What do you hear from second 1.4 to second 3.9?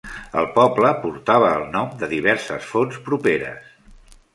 el nom de diverses fonts properes.